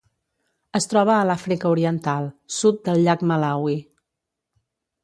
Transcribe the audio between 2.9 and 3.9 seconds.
llac Malawi.